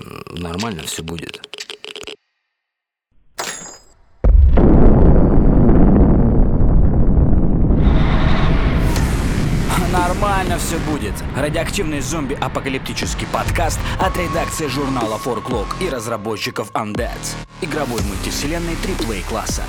Э, 0.00 0.20
нормально 0.38 0.82
все 0.82 1.02
будет. 1.02 1.40
Нормально 9.92 10.58
все 10.58 10.78
будет. 10.90 11.14
Радиоактивный 11.36 12.00
зомби-апокалиптический 12.00 13.26
подкаст 13.32 13.80
от 14.00 14.16
редакции 14.16 14.66
журнала 14.66 15.18
Forklog 15.18 15.66
и 15.80 15.88
разработчиков 15.88 16.70
Undead. 16.72 17.18
Игровой 17.60 18.00
мультивселенной 18.02 18.74
AAA 18.74 19.28
класса. 19.28 19.64